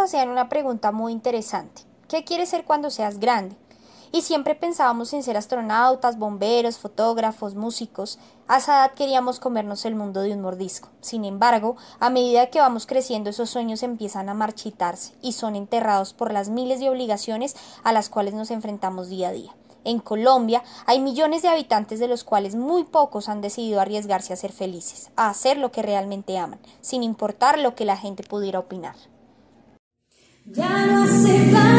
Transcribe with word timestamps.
hacían 0.00 0.28
una 0.28 0.48
pregunta 0.48 0.92
muy 0.92 1.12
interesante. 1.12 1.82
¿Qué 2.08 2.24
quieres 2.24 2.50
ser 2.50 2.64
cuando 2.64 2.90
seas 2.90 3.18
grande? 3.18 3.56
Y 4.12 4.22
siempre 4.22 4.54
pensábamos 4.54 5.12
en 5.12 5.24
ser 5.24 5.36
astronautas, 5.36 6.16
bomberos, 6.16 6.78
fotógrafos, 6.78 7.56
músicos. 7.56 8.18
A 8.46 8.58
esa 8.58 8.76
edad 8.76 8.94
queríamos 8.94 9.40
comernos 9.40 9.84
el 9.84 9.96
mundo 9.96 10.20
de 10.20 10.32
un 10.32 10.42
mordisco. 10.42 10.90
Sin 11.00 11.24
embargo, 11.24 11.76
a 11.98 12.08
medida 12.08 12.46
que 12.46 12.60
vamos 12.60 12.86
creciendo 12.86 13.30
esos 13.30 13.50
sueños 13.50 13.82
empiezan 13.82 14.28
a 14.28 14.34
marchitarse 14.34 15.14
y 15.22 15.32
son 15.32 15.56
enterrados 15.56 16.12
por 16.12 16.32
las 16.32 16.48
miles 16.48 16.78
de 16.78 16.88
obligaciones 16.88 17.56
a 17.82 17.92
las 17.92 18.08
cuales 18.08 18.34
nos 18.34 18.52
enfrentamos 18.52 19.08
día 19.08 19.30
a 19.30 19.32
día. 19.32 19.54
En 19.86 20.00
Colombia 20.00 20.62
hay 20.86 21.00
millones 21.00 21.42
de 21.42 21.48
habitantes 21.48 22.00
de 22.00 22.08
los 22.08 22.24
cuales 22.24 22.54
muy 22.54 22.84
pocos 22.84 23.28
han 23.28 23.40
decidido 23.40 23.80
arriesgarse 23.80 24.32
a 24.32 24.36
ser 24.36 24.52
felices, 24.52 25.10
a 25.16 25.28
hacer 25.28 25.58
lo 25.58 25.70
que 25.70 25.82
realmente 25.82 26.38
aman, 26.38 26.60
sin 26.80 27.02
importar 27.02 27.58
lo 27.58 27.74
que 27.74 27.84
la 27.84 27.96
gente 27.96 28.22
pudiera 28.22 28.58
opinar. 28.58 28.96
Ya 30.54 30.86
no 30.86 31.02
hace 31.02 31.50
falta 31.50 31.75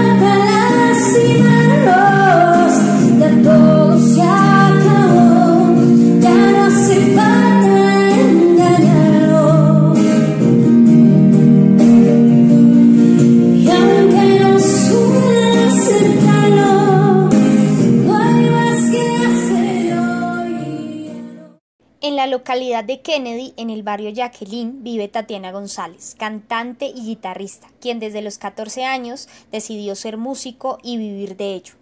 localidad 22.37 22.83
de 22.83 23.01
Kennedy, 23.01 23.55
en 23.57 23.71
el 23.71 23.81
barrio 23.81 24.11
Jacqueline, 24.11 24.83
vive 24.83 25.07
Tatiana 25.07 25.51
González, 25.51 26.15
cantante 26.19 26.85
y 26.85 27.03
guitarrista, 27.03 27.67
quien 27.81 27.97
desde 27.97 28.21
los 28.21 28.37
14 28.37 28.85
años 28.85 29.27
decidió 29.51 29.95
ser 29.95 30.17
músico 30.17 30.77
y 30.83 30.97
vivir 30.97 31.35
de 31.35 31.55
ello. 31.55 31.73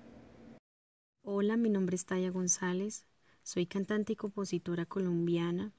Hola, 1.23 1.57
mi 1.57 1.69
nombre 1.69 1.97
es 1.97 2.05
Taya 2.05 2.29
González, 2.29 3.05
soy 3.43 3.65
cantante 3.65 4.13
y 4.13 4.15
compositora 4.15 4.85
colombiana. 4.85 5.73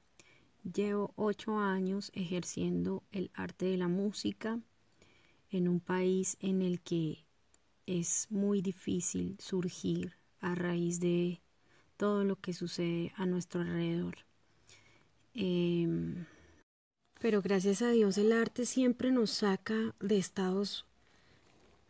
Llevo 0.63 1.15
ocho 1.17 1.57
años 1.57 2.13
ejerciendo 2.13 3.03
el 3.13 3.31
arte 3.33 3.65
de 3.65 3.79
la 3.79 3.89
música 3.89 4.61
en 5.49 5.69
un 5.69 5.81
país 5.81 6.37
en 6.41 6.61
el 6.61 6.83
que 6.83 7.25
es 7.87 8.27
muy 8.29 8.61
difícil 8.61 9.39
surgir 9.39 10.19
a 10.41 10.55
raíz 10.55 11.01
de 11.01 11.41
todo 11.97 12.25
lo 12.25 12.37
que 12.37 12.53
sucede 12.53 13.15
a 13.17 13.25
nuestro 13.25 13.63
alrededor. 13.63 14.27
Em, 15.39 16.25
pero 17.21 17.43
gracias 17.43 17.83
a 17.83 17.91
Dios 17.91 18.17
el 18.17 18.33
arte 18.33 18.65
siempre 18.65 19.11
nos 19.11 19.31
saca 19.31 19.95
de 20.01 20.17
estados 20.17 20.87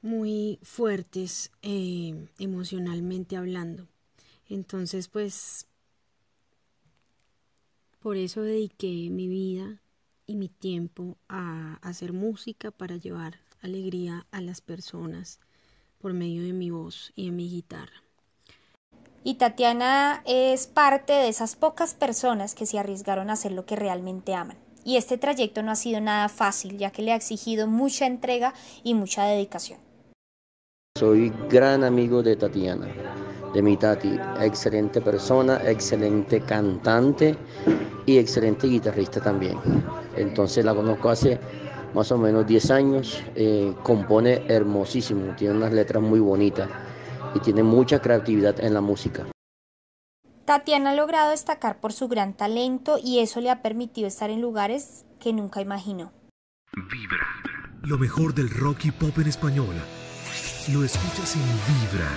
muy 0.03 0.58
fuertes 0.62 1.53
eh, 1.62 2.27
emocionalmente 2.41 3.36
hablando. 3.36 3.86
Entonces, 4.48 5.06
pues, 5.06 5.66
por 8.00 8.16
eso 8.16 8.42
dediqué 8.42 9.11
mi 9.11 9.28
vida 9.28 9.81
y 10.27 10.34
mi 10.34 10.48
tiempo 10.48 11.16
a 11.28 11.75
hacer 11.82 12.12
música 12.12 12.72
para 12.72 12.97
llevar 12.97 13.38
alegría 13.62 14.26
a 14.32 14.41
las 14.41 14.60
personas 14.60 15.38
por 15.98 16.12
medio 16.12 16.42
de 16.42 16.53
mi 16.53 16.71
voz 16.71 17.12
y 17.15 17.26
de 17.26 17.32
mi 17.32 17.48
guitarra. 17.48 18.06
Y 19.28 19.34
Tatiana 19.34 20.22
es 20.25 20.69
parte 20.69 21.12
de 21.12 21.26
esas 21.26 21.56
pocas 21.56 21.94
personas 21.94 22.54
que 22.54 22.64
se 22.64 22.78
arriesgaron 22.78 23.28
a 23.28 23.32
hacer 23.32 23.50
lo 23.50 23.66
que 23.66 23.75
realmente 23.75 24.34
aman. 24.37 24.56
Y 24.84 24.98
este 24.98 25.19
trayecto 25.19 25.64
no 25.64 25.72
ha 25.72 25.75
sido 25.75 26.00
nada 26.00 26.28
fácil, 26.28 26.78
ya 26.78 26.92
que 26.92 27.03
le 27.03 27.10
ha 27.10 27.16
exigido 27.16 27.66
mucha 27.66 28.06
entrega 28.06 28.54
y 28.84 28.94
mucha 28.94 29.25
dedicación. 29.25 29.81
Soy 30.97 31.32
gran 31.50 31.82
amigo 31.82 32.22
de 32.22 32.36
Tatiana, 32.36 32.86
de 33.53 33.62
mi 33.62 33.76
Tati, 33.76 34.16
excelente 34.41 35.00
persona, 35.00 35.60
excelente 35.69 36.41
cantante 36.42 37.36
y 38.06 38.19
excelente 38.19 38.69
guitarrista 38.69 39.20
también. 39.20 39.59
Entonces 40.16 40.65
la 40.65 40.72
conozco 40.72 41.10
hace 41.10 41.41
más 41.94 42.12
o 42.12 42.19
menos 42.19 42.47
10 42.47 42.70
años, 42.70 43.25
eh, 43.34 43.75
compone 43.82 44.44
hermosísimo, 44.47 45.34
tiene 45.34 45.56
unas 45.56 45.72
letras 45.72 46.00
muy 46.00 46.20
bonitas 46.20 46.69
y 47.34 47.41
tiene 47.41 47.62
mucha 47.62 48.00
creatividad 48.00 48.60
en 48.60 48.75
la 48.75 48.81
música. 48.81 49.26
Tatiana 50.44 50.91
ha 50.91 50.94
logrado 50.94 51.31
destacar 51.31 51.81
por 51.81 51.92
su 51.92 52.09
gran 52.09 52.34
talento 52.34 52.98
y 53.03 53.19
eso 53.19 53.41
le 53.41 53.50
ha 53.50 53.62
permitido 53.62 54.06
estar 54.06 54.31
en 54.31 54.41
lugares 54.41 55.04
que 55.19 55.32
nunca 55.32 55.60
imaginó. 55.60 56.12
Vibra. 56.72 57.26
Lo 57.82 57.98
mejor 57.98 58.34
del 58.34 58.50
rock 58.50 58.84
y 58.84 58.91
pop 58.91 59.19
en 59.19 59.28
español 59.28 59.76
lo 60.72 60.82
escuchas 60.82 61.36
en 61.36 61.42
Vibra. 61.42 62.10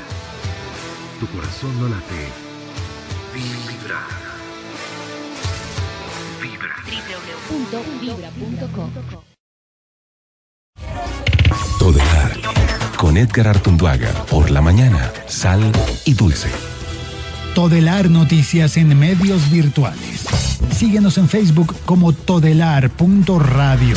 Tu 1.20 1.28
corazón 1.28 1.80
no 1.80 1.88
late. 1.88 2.32
Vibra. 3.32 4.08
Vibra. 6.42 6.76
www.vibra.com 7.50 9.29
Con 13.00 13.16
Edgar 13.16 13.48
Artunduaga. 13.48 14.12
Por 14.30 14.52
la 14.52 14.60
mañana. 14.60 15.14
Sal 15.26 15.72
y 16.04 16.16
dulce. 16.16 16.50
Todelar 17.56 18.10
Noticias 18.10 18.76
en 18.76 19.00
medios 19.00 19.50
virtuales. 19.50 20.28
Síguenos 20.74 21.18
en 21.18 21.30
Facebook 21.30 21.74
como 21.86 22.12
todelar.radio. 22.12 23.96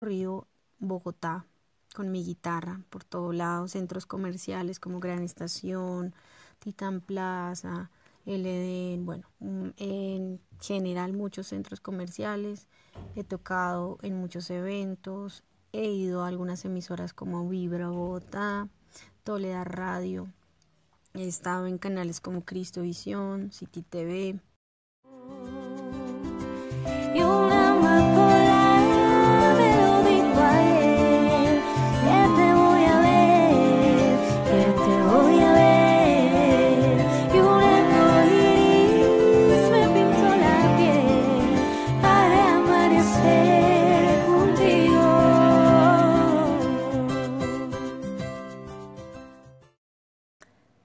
Río 0.00 0.46
Bogotá 0.78 1.44
con 1.94 2.10
mi 2.10 2.24
guitarra 2.24 2.80
por 2.88 3.04
todos 3.04 3.34
lados, 3.34 3.72
centros 3.72 4.06
comerciales 4.06 4.80
como 4.80 4.98
Gran 4.98 5.22
Estación, 5.22 6.14
Titan 6.60 7.02
Plaza, 7.02 7.90
El 8.24 8.46
Edén, 8.46 9.04
bueno, 9.04 9.28
mm, 9.40 9.68
en 9.76 10.40
general 10.62 11.12
muchos 11.12 11.48
centros 11.48 11.80
comerciales, 11.80 12.68
he 13.16 13.22
tocado 13.22 13.98
en 14.00 14.18
muchos 14.18 14.48
eventos, 14.48 15.44
he 15.72 15.90
ido 15.90 16.22
a 16.22 16.28
algunas 16.28 16.64
emisoras 16.64 17.12
como 17.12 17.48
Vibra 17.48 17.88
Bogotá, 17.88 18.68
Toledo 19.24 19.64
Radio, 19.64 20.28
he 21.14 21.26
estado 21.26 21.66
en 21.66 21.78
canales 21.78 22.20
como 22.20 22.44
Cristo 22.44 22.82
Visión, 22.82 23.52
City 23.52 23.82
TV. 23.82 24.40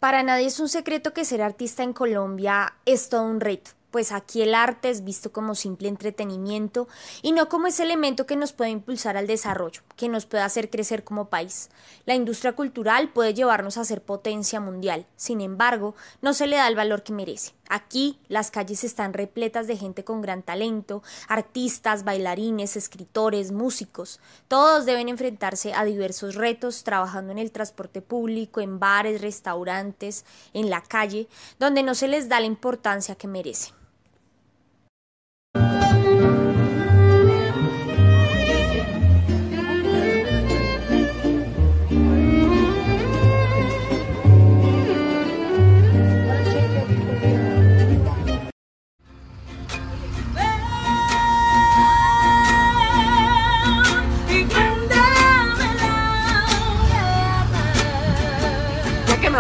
Para 0.06 0.22
nadie 0.22 0.46
es 0.46 0.60
un 0.60 0.70
secreto 0.70 1.14
que 1.14 1.26
ser 1.26 1.42
artista 1.42 1.82
en 1.82 1.92
Colombia 1.92 2.76
es 2.86 3.10
todo 3.10 3.24
un 3.24 3.40
reto 3.40 3.72
pues 3.96 4.12
aquí 4.12 4.42
el 4.42 4.54
arte 4.54 4.90
es 4.90 5.06
visto 5.06 5.32
como 5.32 5.56
simple 5.56 5.88
entretenimiento 5.88 6.90
y 7.22 7.32
no 7.32 7.48
como 7.48 7.68
ese 7.68 7.84
elemento 7.84 8.26
que 8.26 8.36
nos 8.36 8.52
puede 8.52 8.70
impulsar 8.72 9.16
al 9.16 9.26
desarrollo, 9.26 9.84
que 9.96 10.10
nos 10.10 10.26
puede 10.26 10.44
hacer 10.44 10.70
crecer 10.70 11.06
como 11.06 11.30
país. 11.30 11.70
La 12.06 12.14
industria 12.14 12.52
cultural 12.52 13.14
puede 13.14 13.34
llevarnos 13.34 13.78
a 13.78 13.86
ser 13.86 14.02
potencia 14.02 14.60
mundial, 14.60 15.06
sin 15.16 15.40
embargo, 15.40 15.96
no 16.22 16.34
se 16.34 16.46
le 16.46 16.58
da 16.58 16.68
el 16.68 16.76
valor 16.76 17.04
que 17.04 17.14
merece. 17.14 17.54
Aquí 17.70 18.20
las 18.28 18.52
calles 18.52 18.84
están 18.84 19.14
repletas 19.14 19.68
de 19.68 19.78
gente 19.78 20.04
con 20.04 20.22
gran 20.22 20.44
talento, 20.44 21.02
artistas, 21.28 22.04
bailarines, 22.04 22.76
escritores, 22.76 23.52
músicos. 23.52 24.20
Todos 24.48 24.86
deben 24.86 25.10
enfrentarse 25.10 25.74
a 25.74 25.86
diversos 25.86 26.36
retos 26.36 26.84
trabajando 26.84 27.32
en 27.32 27.40
el 27.40 27.52
transporte 27.52 28.02
público, 28.02 28.62
en 28.62 28.80
bares, 28.80 29.22
restaurantes, 29.22 30.26
en 30.54 30.70
la 30.70 30.82
calle, 30.82 31.28
donde 31.60 31.84
no 31.84 31.96
se 31.96 32.08
les 32.08 32.30
da 32.30 32.40
la 32.40 32.46
importancia 32.46 33.16
que 33.16 33.28
merecen. 33.28 33.85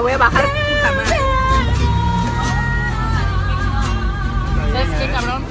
Voy 0.06 0.13
a 0.13 0.18
bajar 0.19 0.46
¿Sabes 4.72 5.00
qué, 5.00 5.12
cabrón? 5.12 5.44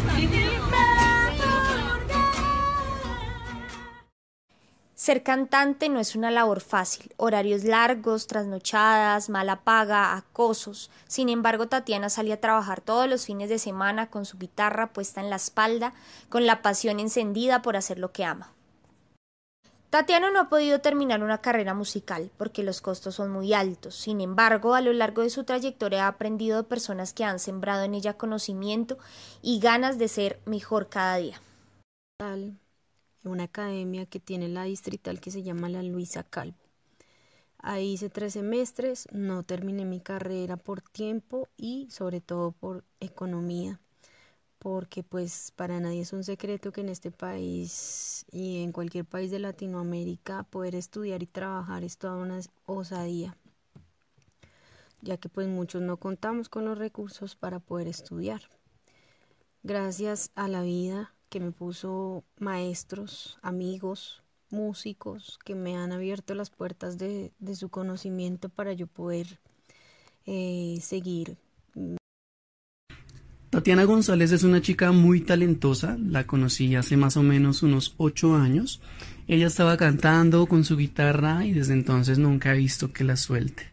Ser 4.94 5.24
cantante 5.24 5.88
no 5.88 5.98
es 5.98 6.14
una 6.14 6.30
labor 6.30 6.60
fácil, 6.60 7.12
horarios 7.16 7.64
largos, 7.64 8.28
trasnochadas, 8.28 9.28
mala 9.28 9.62
paga, 9.62 10.14
acosos. 10.16 10.88
Sin 11.08 11.30
embargo, 11.30 11.66
Tatiana 11.66 12.08
salía 12.08 12.34
a 12.34 12.40
trabajar 12.40 12.80
todos 12.80 13.08
los 13.08 13.26
fines 13.26 13.48
de 13.48 13.58
semana 13.58 14.08
con 14.08 14.24
su 14.24 14.38
guitarra 14.38 14.92
puesta 14.92 15.20
en 15.20 15.30
la 15.30 15.36
espalda, 15.36 15.94
con 16.28 16.46
la 16.46 16.62
pasión 16.62 17.00
encendida 17.00 17.60
por 17.60 17.76
hacer 17.76 17.98
lo 17.98 18.12
que 18.12 18.24
ama. 18.24 18.52
Tatiana 19.94 20.32
no 20.32 20.40
ha 20.40 20.48
podido 20.48 20.80
terminar 20.80 21.22
una 21.22 21.38
carrera 21.38 21.72
musical 21.72 22.28
porque 22.36 22.64
los 22.64 22.80
costos 22.80 23.14
son 23.14 23.30
muy 23.30 23.52
altos. 23.52 23.94
Sin 23.94 24.20
embargo, 24.20 24.74
a 24.74 24.80
lo 24.80 24.92
largo 24.92 25.22
de 25.22 25.30
su 25.30 25.44
trayectoria 25.44 26.06
ha 26.06 26.08
aprendido 26.08 26.56
de 26.56 26.68
personas 26.68 27.12
que 27.14 27.22
han 27.22 27.38
sembrado 27.38 27.84
en 27.84 27.94
ella 27.94 28.18
conocimiento 28.18 28.98
y 29.40 29.60
ganas 29.60 29.96
de 29.96 30.08
ser 30.08 30.40
mejor 30.46 30.88
cada 30.88 31.18
día. 31.18 31.40
Una 33.22 33.44
academia 33.44 34.06
que 34.06 34.18
tiene 34.18 34.48
la 34.48 34.64
distrital 34.64 35.20
que 35.20 35.30
se 35.30 35.44
llama 35.44 35.68
la 35.68 35.84
Luisa 35.84 36.24
Calvo. 36.24 36.58
Ahí 37.58 37.92
hice 37.92 38.10
tres 38.10 38.32
semestres, 38.32 39.06
no 39.12 39.44
terminé 39.44 39.84
mi 39.84 40.00
carrera 40.00 40.56
por 40.56 40.80
tiempo 40.82 41.46
y 41.56 41.88
sobre 41.92 42.20
todo 42.20 42.50
por 42.50 42.82
economía 42.98 43.78
porque 44.64 45.02
pues 45.02 45.52
para 45.54 45.78
nadie 45.78 46.00
es 46.00 46.14
un 46.14 46.24
secreto 46.24 46.72
que 46.72 46.80
en 46.80 46.88
este 46.88 47.10
país 47.10 48.24
y 48.32 48.62
en 48.62 48.72
cualquier 48.72 49.04
país 49.04 49.30
de 49.30 49.38
Latinoamérica 49.38 50.44
poder 50.44 50.74
estudiar 50.74 51.22
y 51.22 51.26
trabajar 51.26 51.84
es 51.84 51.98
toda 51.98 52.16
una 52.16 52.40
osadía, 52.64 53.36
ya 55.02 55.18
que 55.18 55.28
pues 55.28 55.48
muchos 55.48 55.82
no 55.82 55.98
contamos 55.98 56.48
con 56.48 56.64
los 56.64 56.78
recursos 56.78 57.36
para 57.36 57.60
poder 57.60 57.88
estudiar. 57.88 58.40
Gracias 59.62 60.30
a 60.34 60.48
la 60.48 60.62
vida 60.62 61.14
que 61.28 61.40
me 61.40 61.52
puso 61.52 62.24
maestros, 62.38 63.38
amigos, 63.42 64.22
músicos 64.48 65.38
que 65.44 65.54
me 65.54 65.76
han 65.76 65.92
abierto 65.92 66.34
las 66.34 66.48
puertas 66.48 66.96
de, 66.96 67.34
de 67.38 67.54
su 67.54 67.68
conocimiento 67.68 68.48
para 68.48 68.72
yo 68.72 68.86
poder 68.86 69.40
eh, 70.24 70.78
seguir 70.80 71.36
Tatiana 73.54 73.84
González 73.84 74.32
es 74.32 74.42
una 74.42 74.60
chica 74.60 74.90
muy 74.90 75.20
talentosa, 75.20 75.96
la 75.96 76.26
conocí 76.26 76.74
hace 76.74 76.96
más 76.96 77.16
o 77.16 77.22
menos 77.22 77.62
unos 77.62 77.94
ocho 77.98 78.34
años. 78.34 78.80
Ella 79.28 79.46
estaba 79.46 79.76
cantando 79.76 80.46
con 80.46 80.64
su 80.64 80.76
guitarra 80.76 81.46
y 81.46 81.52
desde 81.52 81.74
entonces 81.74 82.18
nunca 82.18 82.52
he 82.52 82.58
visto 82.58 82.92
que 82.92 83.04
la 83.04 83.14
suelte. 83.14 83.70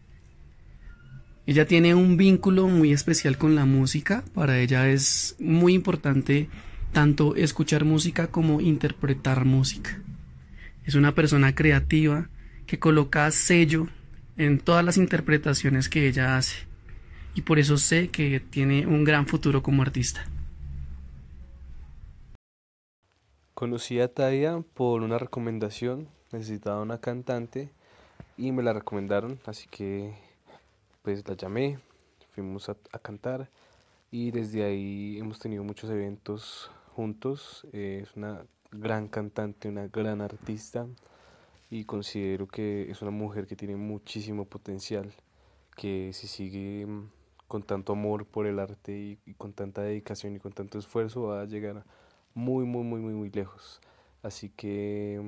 Ella 1.47 1.65
tiene 1.65 1.95
un 1.95 2.15
vínculo 2.15 2.67
muy 2.67 2.93
especial 2.93 3.39
con 3.39 3.55
la 3.55 3.65
música, 3.65 4.23
para 4.35 4.59
ella 4.59 4.87
es 4.87 5.35
muy 5.39 5.73
importante 5.73 6.47
tanto 6.91 7.35
escuchar 7.35 7.83
música 7.83 8.27
como 8.27 8.61
interpretar 8.61 9.45
música. 9.45 9.99
Es 10.85 10.93
una 10.93 11.15
persona 11.15 11.55
creativa 11.55 12.29
que 12.67 12.77
coloca 12.77 13.31
sello 13.31 13.87
en 14.37 14.59
todas 14.59 14.85
las 14.85 14.97
interpretaciones 14.97 15.89
que 15.89 16.07
ella 16.07 16.37
hace 16.37 16.70
y 17.33 17.41
por 17.41 17.59
eso 17.59 17.77
sé 17.77 18.09
que 18.09 18.39
tiene 18.39 18.87
un 18.87 19.03
gran 19.03 19.27
futuro 19.27 19.63
como 19.63 19.81
artista. 19.81 20.25
Conocí 23.53 23.99
a 23.99 24.11
Tadia 24.11 24.63
por 24.73 25.03
una 25.03 25.19
recomendación, 25.19 26.09
necesitaba 26.31 26.81
una 26.81 26.99
cantante 26.99 27.69
y 28.37 28.51
me 28.51 28.63
la 28.63 28.73
recomendaron, 28.73 29.39
así 29.45 29.67
que 29.69 30.15
pues 31.03 31.27
la 31.27 31.35
llamé, 31.35 31.79
fuimos 32.33 32.69
a, 32.69 32.75
cantar 33.01 33.49
y 34.09 34.31
desde 34.31 34.63
ahí 34.63 35.17
hemos 35.19 35.39
tenido 35.39 35.63
muchos 35.63 35.89
eventos 35.89 36.71
juntos. 36.95 37.67
es 37.71 38.15
una 38.15 38.41
gran 38.71 39.07
cantante, 39.07 39.69
una 39.69 39.87
gran 39.87 40.21
artista 40.21 40.87
y 41.69 41.85
considero 41.85 42.47
que 42.47 42.89
es 42.89 43.01
una 43.01 43.11
mujer 43.11 43.47
que 43.47 43.55
tiene 43.55 43.75
muchísimo 43.75 44.45
potencial, 44.45 45.13
que 45.75 46.11
si 46.13 46.27
sigue 46.27 46.87
con 47.51 47.63
tanto 47.63 47.91
amor 47.91 48.25
por 48.25 48.47
el 48.47 48.59
arte 48.59 49.19
y, 49.25 49.33
con 49.33 49.51
tanta 49.51 49.81
dedicación 49.81 50.37
y 50.37 50.39
con 50.39 50.53
tanto 50.53 50.79
esfuerzo 50.79 51.23
va 51.23 51.41
a 51.41 51.45
llegar 51.45 51.83
muy, 52.33 52.63
muy, 52.63 52.85
muy, 52.85 53.01
muy, 53.01 53.13
muy 53.13 53.29
lejos. 53.29 53.81
Así 54.23 54.47
que, 54.47 55.21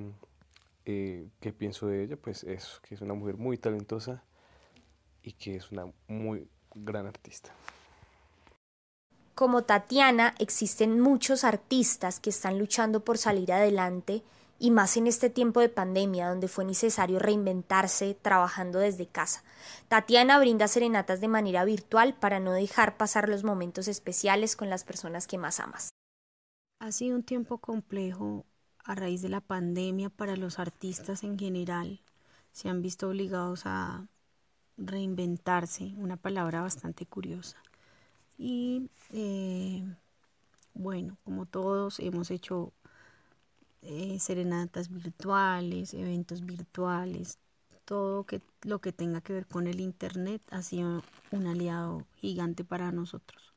eh, 0.86 1.28
¿qué 1.42 1.52
pienso 1.52 1.86
de 1.88 2.02
ella? 2.02 2.16
Pues 2.16 2.46
eso, 2.46 2.80
que 2.82 2.96
es 2.96 3.02
una 3.02 3.14
mujer 3.14 3.36
muy 3.36 3.58
talentosa 3.58 4.24
y 5.22 5.34
que 5.34 5.58
es 5.58 5.70
una 5.70 5.92
muy 6.08 6.48
gran 6.74 7.08
artista. 7.08 7.54
Como 9.36 9.64
Tatiana, 9.64 10.34
existen 10.40 11.02
muchos 11.02 11.44
artistas 11.44 12.22
que 12.22 12.30
están 12.30 12.58
luchando 12.58 13.04
por 13.04 13.18
salir 13.18 13.52
adelante 13.52 14.24
y 14.64 14.72
más 14.72 14.96
en 14.96 15.08
este 15.08 15.30
tiempo 15.30 15.60
de 15.60 15.68
pandemia 15.68 16.30
donde 16.30 16.48
fue 16.48 16.64
necesario 16.64 17.20
reinventarse 17.20 18.14
trabajando 18.14 18.80
desde 18.80 19.06
casa. 19.08 19.44
Tatiana 19.90 20.40
brinda 20.40 20.70
serenatas 20.70 21.20
de 21.20 21.28
manera 21.28 21.66
virtual 21.66 22.14
para 22.14 22.40
no 22.40 22.54
dejar 22.54 22.96
pasar 22.96 23.28
los 23.28 23.44
momentos 23.44 23.90
especiales 23.90 24.56
con 24.56 24.70
las 24.70 24.86
personas 24.86 25.28
que 25.28 25.38
más 25.38 25.60
amas. 25.60 25.90
Ha 26.80 26.94
sido 26.94 27.18
un 27.18 27.24
tiempo 27.24 27.58
complejo 27.58 28.46
a 28.86 28.96
raíz 28.96 29.22
de 29.22 29.28
la 29.28 29.42
pandemia 29.42 30.10
para 30.10 30.38
los 30.38 30.60
artistas 30.60 31.26
en 31.26 31.38
general. 31.38 32.00
Se 32.54 32.70
han 32.70 32.82
visto 32.82 33.10
obligados 33.10 33.64
a 33.66 34.08
reinventarse, 34.78 35.94
una 35.98 36.16
palabra 36.16 36.62
bastante 36.62 37.06
curiosa. 37.06 37.58
Y 38.38 38.90
eh, 39.12 39.84
bueno, 40.74 41.18
como 41.26 41.48
todos 41.48 42.00
hemos 42.00 42.32
hecho 42.32 42.72
eh, 43.84 44.18
serenatas 44.20 44.90
virtuales, 44.90 45.94
eventos 45.94 46.46
virtuales, 46.46 47.38
todo 47.86 48.26
lo 48.64 48.80
que 48.80 48.92
tenga 48.92 49.22
que 49.22 49.34
ver 49.34 49.46
con 49.46 49.68
el 49.68 49.82
Internet 49.82 50.42
ha 50.52 50.62
sido 50.62 51.04
un 51.32 51.48
aliado 51.48 52.06
gigante 52.16 52.64
para 52.64 52.92
nosotros. 52.92 53.54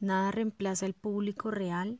Nada 0.00 0.30
reemplaza 0.30 0.86
el 0.86 0.94
público 0.94 1.50
real. 1.50 1.98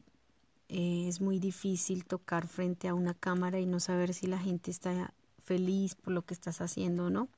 Eh, 0.69 1.07
es 1.09 1.21
muy 1.21 1.39
difícil 1.39 2.05
tocar 2.05 2.49
frente 2.49 2.89
a 2.89 2.95
una 2.95 3.15
cámara 3.15 3.61
y 3.61 3.67
no 3.67 3.79
saber 3.79 4.13
si 4.13 4.27
la 4.27 4.39
gente 4.39 4.71
está 4.71 5.13
feliz 5.39 5.95
por 5.95 6.13
lo 6.13 6.23
que 6.23 6.35
estás 6.35 6.61
haciendo 6.61 7.07
o 7.07 7.11
no, 7.11 7.29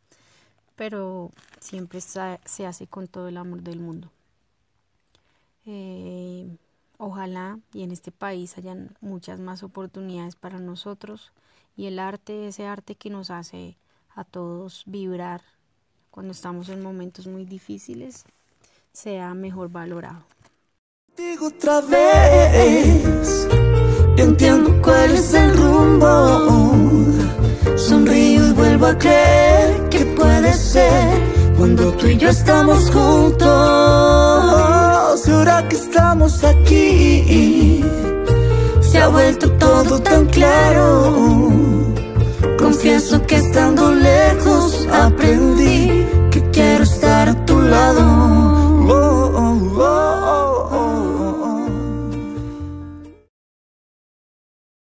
pero 0.76 1.30
siempre 1.60 2.00
se 2.00 2.66
hace 2.66 2.86
con 2.86 3.06
todo 3.06 3.28
el 3.28 3.36
amor 3.36 3.62
del 3.62 3.80
mundo. 3.80 4.10
Eh, 5.66 6.48
Ojalá 6.98 7.60
y 7.72 7.84
en 7.84 7.92
este 7.92 8.10
país 8.10 8.58
hayan 8.58 8.96
muchas 9.00 9.38
más 9.38 9.62
oportunidades 9.62 10.34
para 10.34 10.58
nosotros 10.58 11.32
y 11.76 11.86
el 11.86 12.00
arte, 12.00 12.48
ese 12.48 12.66
arte 12.66 12.96
que 12.96 13.08
nos 13.08 13.30
hace 13.30 13.76
a 14.16 14.24
todos 14.24 14.82
vibrar 14.84 15.42
cuando 16.10 16.32
estamos 16.32 16.68
en 16.68 16.82
momentos 16.82 17.28
muy 17.28 17.44
difíciles, 17.44 18.24
sea 18.92 19.32
mejor 19.34 19.70
valorado. 19.70 20.24
Digo 21.16 21.46
otra 21.46 21.80
vez, 21.82 23.48
entiendo 24.16 24.82
cuál 24.82 25.12
es 25.12 25.32
el 25.34 25.56
rumbo. 25.56 26.74
Sonrío 27.76 28.48
y 28.48 28.52
vuelvo 28.54 28.86
a 28.86 28.98
creer 28.98 29.88
que 29.88 30.04
puede 30.04 30.52
ser 30.52 31.22
cuando 31.56 31.92
tú 31.92 32.08
y 32.08 32.16
yo 32.16 32.28
estamos 32.28 32.90
juntos 32.90 34.37
Será 35.16 35.66
que 35.66 35.76
estamos 35.76 36.44
aquí. 36.44 37.82
Se 38.80 38.98
ha 38.98 39.08
vuelto 39.08 39.50
todo 39.52 39.98
tan 40.00 40.26
claro. 40.26 41.12
Confieso 42.58 43.20
que 43.26 43.36
estando 43.36 43.92
lejos 43.94 44.86
aprendí 44.92 46.06
que 46.30 46.42
quiero 46.50 46.84
estar 46.84 47.28
a 47.28 47.44
tu 47.46 47.60
lado. 47.60 48.17